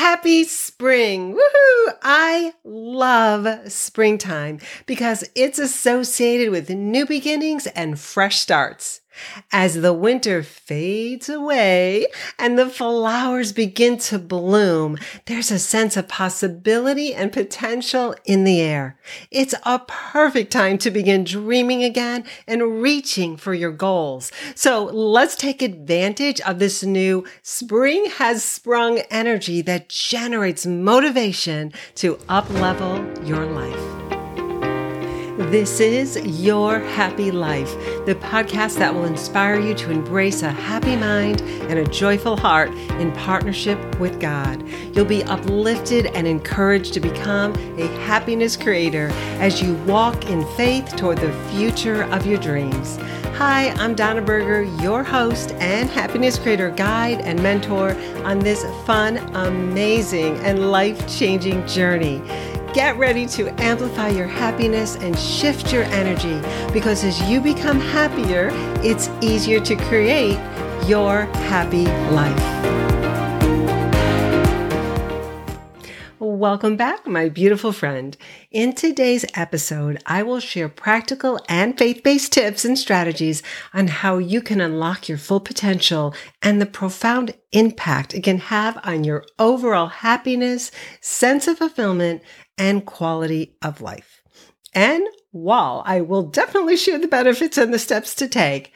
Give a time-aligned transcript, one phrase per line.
[0.00, 1.34] Happy spring.
[1.34, 1.94] Woohoo!
[2.02, 9.02] I love springtime because it's associated with new beginnings and fresh starts.
[9.52, 12.06] As the winter fades away
[12.38, 18.60] and the flowers begin to bloom, there's a sense of possibility and potential in the
[18.60, 18.98] air.
[19.30, 24.30] It's a perfect time to begin dreaming again and reaching for your goals.
[24.54, 32.16] So let's take advantage of this new spring has sprung energy that generates motivation to
[32.28, 33.99] uplevel your life.
[35.48, 37.72] This is Your Happy Life,
[38.04, 42.68] the podcast that will inspire you to embrace a happy mind and a joyful heart
[43.00, 44.62] in partnership with God.
[44.94, 49.08] You'll be uplifted and encouraged to become a happiness creator
[49.40, 52.98] as you walk in faith toward the future of your dreams.
[53.38, 59.16] Hi, I'm Donna Burgher, your host and happiness creator guide and mentor on this fun,
[59.34, 62.22] amazing, and life changing journey.
[62.72, 66.40] Get ready to amplify your happiness and shift your energy
[66.72, 68.50] because as you become happier,
[68.84, 70.38] it's easier to create
[70.86, 72.89] your happy life.
[76.40, 78.16] Welcome back, my beautiful friend.
[78.50, 83.42] In today's episode, I will share practical and faith based tips and strategies
[83.74, 88.80] on how you can unlock your full potential and the profound impact it can have
[88.84, 90.70] on your overall happiness,
[91.02, 92.22] sense of fulfillment,
[92.56, 94.22] and quality of life.
[94.72, 98.72] And while I will definitely share the benefits and the steps to take,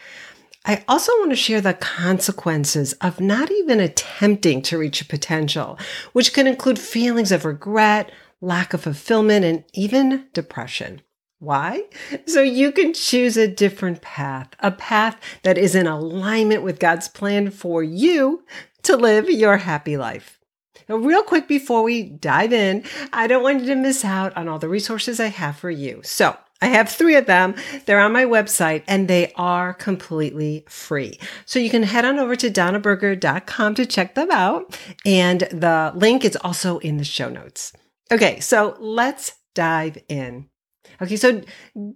[0.67, 5.79] I also want to share the consequences of not even attempting to reach your potential,
[6.13, 11.03] which can include feelings of regret, lack of fulfillment, and even depression.
[11.39, 11.85] Why?
[12.27, 17.09] So you can choose a different path, a path that is in alignment with God's
[17.09, 18.45] plan for you
[18.85, 20.41] to live your happy life.
[20.89, 24.49] Now, real quick before we dive in, I don't want you to miss out on
[24.49, 26.01] all the resources I have for you.
[26.03, 27.55] So, I have three of them.
[27.85, 31.21] They're on my website and they are completely free.
[31.45, 34.81] So you can head on over to donnaburgher.com to check them out.
[35.05, 37.75] And the link is also in the show notes.
[38.11, 40.49] Okay, so let's dive in.
[41.03, 41.43] Okay, so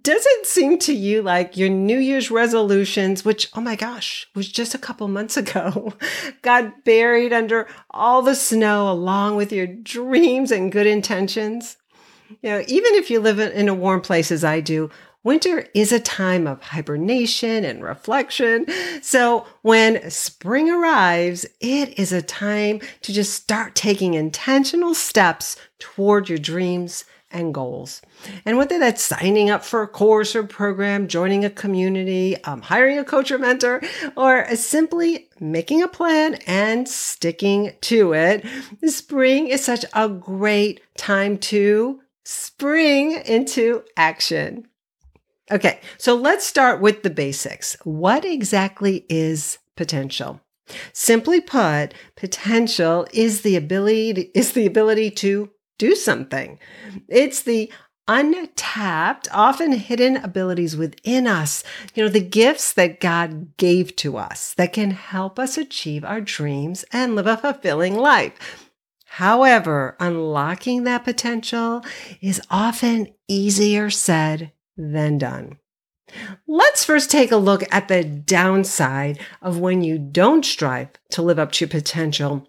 [0.03, 4.51] does it seem to you like your New Year's resolutions, which, oh my gosh, was
[4.51, 5.93] just a couple months ago,
[6.43, 11.77] got buried under all the snow along with your dreams and good intentions?
[12.41, 14.89] You know, even if you live in a warm place as I do,
[15.23, 18.65] winter is a time of hibernation and reflection.
[19.01, 26.29] So when spring arrives, it is a time to just start taking intentional steps toward
[26.29, 28.01] your dreams and goals.
[28.45, 32.97] And whether that's signing up for a course or program, joining a community, um, hiring
[32.97, 33.81] a coach or mentor,
[34.15, 38.45] or simply making a plan and sticking to it,
[38.85, 44.67] spring is such a great time to spring into action.
[45.51, 47.75] Okay, so let's start with the basics.
[47.83, 50.39] What exactly is potential?
[50.93, 56.59] Simply put, potential is the ability is the ability to do something.
[57.07, 57.71] It's the
[58.07, 61.63] untapped, often hidden abilities within us,
[61.95, 66.21] you know, the gifts that God gave to us that can help us achieve our
[66.21, 68.68] dreams and live a fulfilling life.
[69.13, 71.83] However, unlocking that potential
[72.21, 75.57] is often easier said than done.
[76.47, 81.39] Let's first take a look at the downside of when you don't strive to live
[81.39, 82.47] up to your potential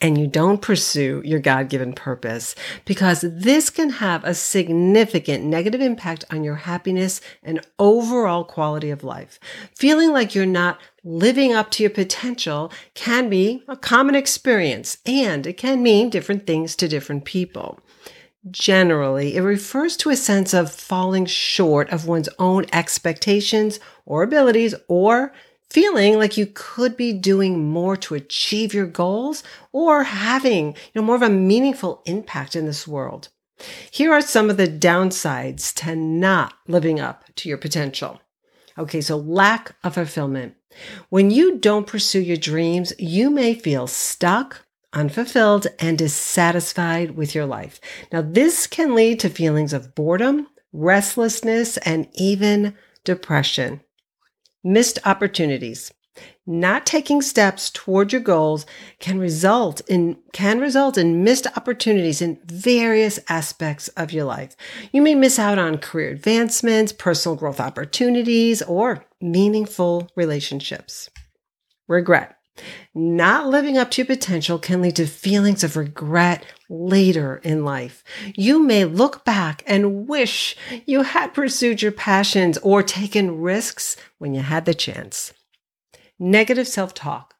[0.00, 2.54] and you don't pursue your God given purpose
[2.84, 9.04] because this can have a significant negative impact on your happiness and overall quality of
[9.04, 9.40] life.
[9.74, 15.46] Feeling like you're not living up to your potential can be a common experience and
[15.46, 17.78] it can mean different things to different people.
[18.50, 24.74] Generally, it refers to a sense of falling short of one's own expectations or abilities
[24.88, 25.32] or
[25.70, 31.02] feeling like you could be doing more to achieve your goals or having, you know,
[31.02, 33.28] more of a meaningful impact in this world.
[33.92, 38.20] Here are some of the downsides to not living up to your potential.
[38.76, 40.55] Okay, so lack of fulfillment.
[41.08, 47.46] When you don't pursue your dreams, you may feel stuck, unfulfilled, and dissatisfied with your
[47.46, 47.80] life.
[48.12, 52.74] Now, this can lead to feelings of boredom, restlessness, and even
[53.04, 53.80] depression.
[54.64, 55.92] Missed opportunities.
[56.46, 58.66] Not taking steps toward your goals
[59.00, 64.56] can result in can result in missed opportunities in various aspects of your life.
[64.92, 71.10] You may miss out on career advancements, personal growth opportunities, or meaningful relationships.
[71.88, 72.36] Regret.
[72.94, 78.02] Not living up to your potential can lead to feelings of regret later in life.
[78.34, 84.32] You may look back and wish you had pursued your passions or taken risks when
[84.32, 85.32] you had the chance.
[86.18, 87.34] Negative self talk.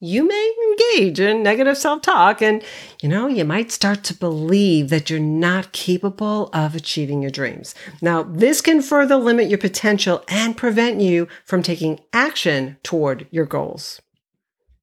[0.00, 2.62] You may engage in negative self talk and,
[3.02, 7.74] you know, you might start to believe that you're not capable of achieving your dreams.
[8.00, 13.46] Now, this can further limit your potential and prevent you from taking action toward your
[13.46, 14.00] goals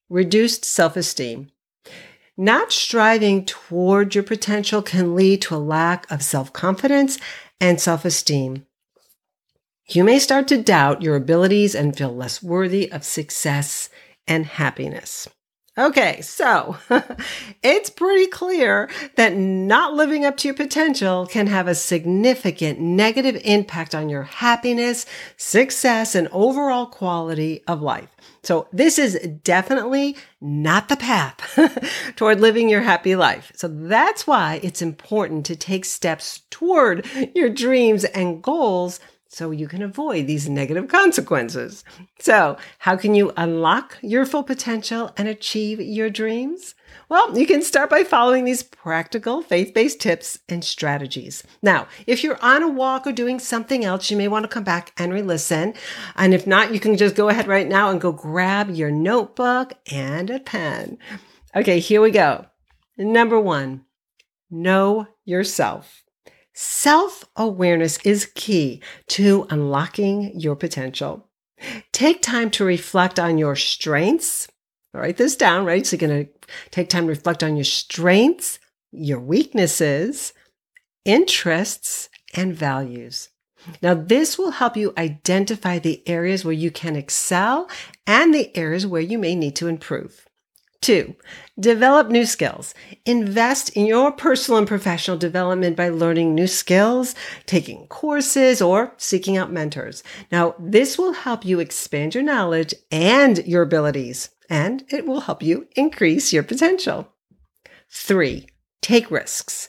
[0.09, 1.51] reduced self esteem.
[2.37, 7.17] Not striving toward your potential can lead to a lack of self confidence
[7.59, 8.65] and self esteem.
[9.87, 13.89] You may start to doubt your abilities and feel less worthy of success
[14.27, 15.29] and happiness.
[15.77, 16.77] Okay, so
[17.61, 23.39] it's pretty clear that not living up to your potential can have a significant negative
[23.43, 25.05] impact on your happiness,
[25.37, 28.09] success, and overall quality of life.
[28.41, 31.59] So this is definitely not the path
[32.15, 33.51] toward living your happy life.
[33.55, 37.05] So that's why it's important to take steps toward
[37.35, 38.99] your dreams and goals
[39.35, 41.83] so you can avoid these negative consequences.
[42.19, 46.73] So, how can you unlock your full potential and achieve your dreams?
[47.09, 51.43] Well, you can start by following these practical faith based tips and strategies.
[51.61, 54.63] Now, if you're on a walk or doing something else, you may want to come
[54.63, 55.73] back and re listen.
[56.15, 59.73] And if not, you can just go ahead right now and go grab your notebook
[59.91, 60.97] and a pen.
[61.53, 62.45] Okay, here we go.
[62.97, 63.83] Number one,
[64.49, 66.04] know yourself.
[66.57, 71.27] Self awareness is key to unlocking your potential.
[71.91, 74.47] Take time to reflect on your strengths.
[74.93, 75.85] Write this down, right?
[75.85, 76.31] So you're going to
[76.71, 78.59] take time to reflect on your strengths,
[78.93, 80.31] your weaknesses,
[81.03, 83.27] interests, and values.
[83.81, 87.69] Now, this will help you identify the areas where you can excel
[88.07, 90.25] and the areas where you may need to improve.
[90.85, 91.15] Two,
[91.59, 92.75] develop new skills.
[93.07, 97.15] Invest in your personal and professional development by learning new skills,
[97.47, 100.03] taking courses, or seeking out mentors.
[100.31, 105.41] Now, this will help you expand your knowledge and your abilities, and it will help
[105.41, 107.11] you increase your potential.
[107.89, 108.45] Three,
[108.85, 109.67] Take risks.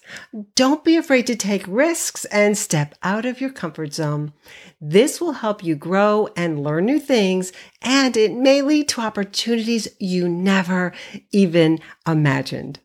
[0.55, 4.35] Don't be afraid to take risks and step out of your comfort zone.
[4.79, 9.89] This will help you grow and learn new things, and it may lead to opportunities
[9.99, 10.93] you never
[11.33, 12.81] even imagined.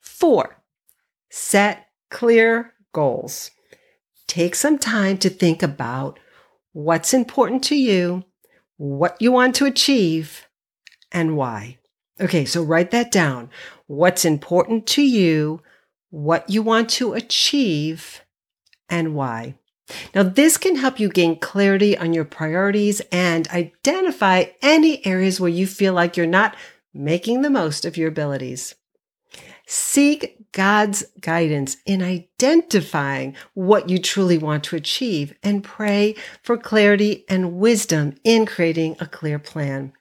[0.00, 0.56] Four,
[1.28, 3.50] set clear goals.
[4.26, 6.18] Take some time to think about
[6.72, 8.24] what's important to you,
[8.78, 10.46] what you want to achieve,
[11.12, 11.76] and why.
[12.20, 13.50] Okay, so write that down.
[13.86, 15.60] What's important to you,
[16.10, 18.22] what you want to achieve,
[18.88, 19.56] and why.
[20.14, 25.50] Now, this can help you gain clarity on your priorities and identify any areas where
[25.50, 26.56] you feel like you're not
[26.92, 28.74] making the most of your abilities.
[29.66, 37.24] Seek God's guidance in identifying what you truly want to achieve and pray for clarity
[37.28, 39.92] and wisdom in creating a clear plan.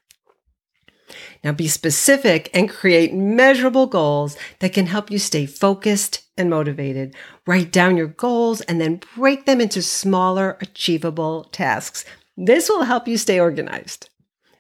[1.44, 7.16] Now be specific and create measurable goals that can help you stay focused and motivated.
[7.48, 12.06] Write down your goals and then break them into smaller, achievable tasks.
[12.38, 14.10] This will help you stay organized.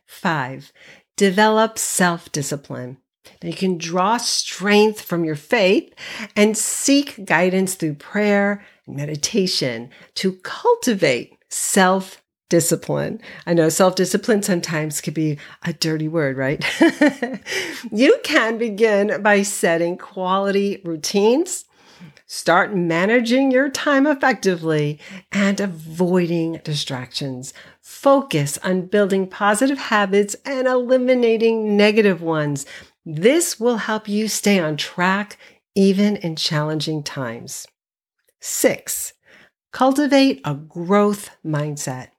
[0.05, 0.71] Five,
[1.17, 2.97] develop self discipline.
[3.41, 5.93] Now you can draw strength from your faith
[6.35, 13.21] and seek guidance through prayer and meditation to cultivate self discipline.
[13.45, 16.63] I know self discipline sometimes can be a dirty word, right?
[17.91, 21.65] you can begin by setting quality routines,
[22.27, 24.99] start managing your time effectively,
[25.31, 27.53] and avoiding distractions.
[27.81, 32.65] Focus on building positive habits and eliminating negative ones.
[33.05, 35.37] This will help you stay on track
[35.75, 37.67] even in challenging times.
[38.39, 39.13] Six,
[39.71, 42.09] cultivate a growth mindset.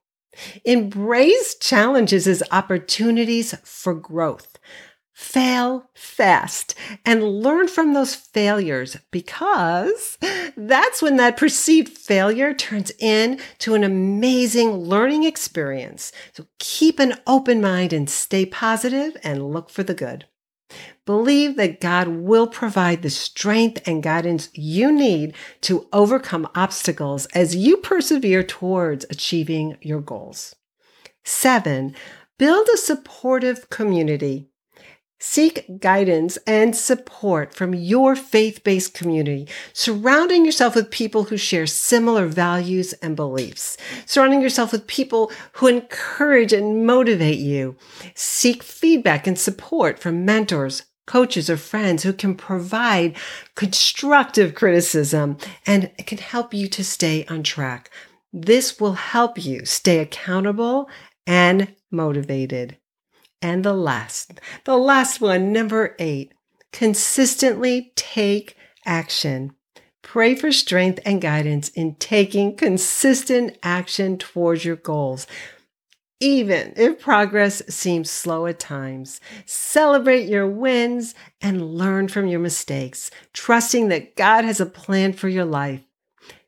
[0.65, 4.59] Embrace challenges as opportunities for growth.
[5.13, 10.17] Fail fast and learn from those failures because
[10.55, 16.11] that's when that perceived failure turns into an amazing learning experience.
[16.33, 20.25] So keep an open mind and stay positive and look for the good.
[21.05, 27.55] Believe that God will provide the strength and guidance you need to overcome obstacles as
[27.55, 30.55] you persevere towards achieving your goals.
[31.23, 31.95] Seven,
[32.37, 34.49] build a supportive community.
[35.19, 41.65] Seek guidance and support from your faith based community, surrounding yourself with people who share
[41.65, 47.75] similar values and beliefs, surrounding yourself with people who encourage and motivate you.
[48.13, 53.17] Seek feedback and support from mentors, coaches, or friends who can provide
[53.55, 57.89] constructive criticism and can help you to stay on track.
[58.31, 60.89] This will help you stay accountable
[61.25, 62.77] and motivated.
[63.41, 66.33] And the last, the last one, number eight,
[66.71, 69.53] consistently take action.
[70.01, 75.27] Pray for strength and guidance in taking consistent action towards your goals.
[76.19, 83.11] Even if progress seems slow at times, celebrate your wins and learn from your mistakes,
[83.33, 85.86] trusting that God has a plan for your life.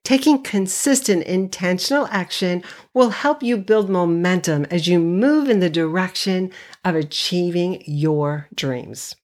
[0.03, 2.63] Taking consistent, intentional action
[2.93, 6.51] will help you build momentum as you move in the direction
[6.83, 9.15] of achieving your dreams.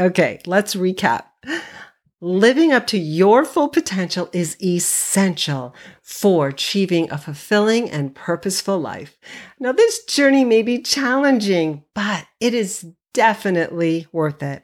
[0.00, 1.24] Okay, let's recap.
[2.20, 9.18] Living up to your full potential is essential for achieving a fulfilling and purposeful life.
[9.60, 14.63] Now, this journey may be challenging, but it is definitely worth it.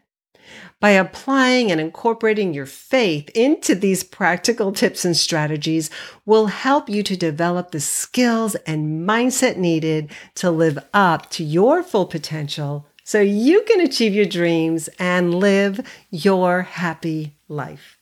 [0.81, 5.91] By applying and incorporating your faith into these practical tips and strategies
[6.25, 11.83] will help you to develop the skills and mindset needed to live up to your
[11.83, 15.81] full potential so you can achieve your dreams and live
[16.11, 17.99] your happy life.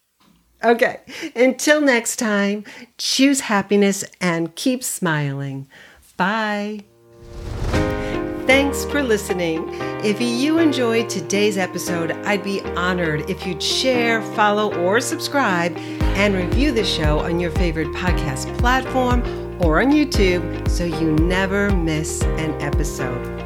[0.62, 1.00] Okay,
[1.34, 2.64] until next time,
[2.98, 5.68] choose happiness and keep smiling.
[6.16, 6.84] Bye.
[8.48, 9.68] Thanks for listening.
[10.02, 16.34] If you enjoyed today's episode, I'd be honored if you'd share, follow, or subscribe and
[16.34, 19.20] review the show on your favorite podcast platform
[19.60, 23.38] or on YouTube so you never miss an episode.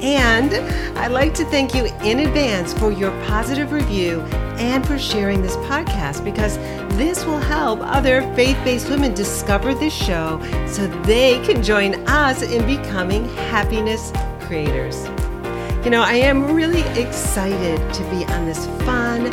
[0.00, 0.54] And
[0.96, 4.20] I'd like to thank you in advance for your positive review
[4.60, 6.58] and for sharing this podcast because
[6.96, 12.42] this will help other faith based women discover this show so they can join us
[12.42, 14.12] in becoming happiness
[14.48, 15.04] creators.
[15.84, 19.26] You know, I am really excited to be on this fun,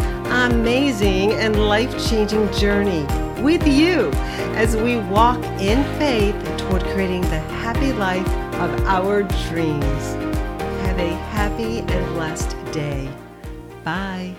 [0.52, 3.04] amazing, and life changing journey
[3.42, 4.12] with you
[4.56, 8.28] as we walk in faith toward creating the happy life
[8.60, 10.04] of our dreams.
[10.86, 13.10] Have a happy and blessed day.
[13.84, 14.36] Bye.